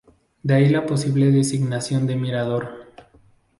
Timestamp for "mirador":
2.15-2.87